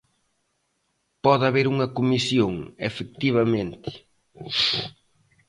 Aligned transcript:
Pode 1.23 1.43
haber 1.47 1.65
unha 1.73 1.91
comisión, 1.97 2.53
efectivamente. 2.89 3.89